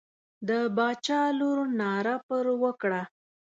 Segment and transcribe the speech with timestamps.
[0.47, 3.01] د باچا لور ناره پر وکړه.